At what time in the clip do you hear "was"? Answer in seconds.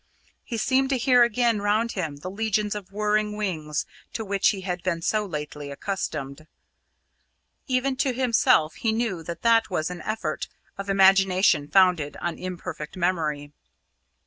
9.69-9.91